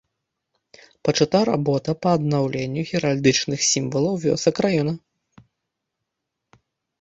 Пачата 1.07 1.39
работа 1.49 1.91
па 2.05 2.09
аднаўленню 2.19 2.81
геральдычных 2.93 3.59
сімвалаў 3.73 4.15
вёсак 4.25 4.55
раёна. 4.69 4.97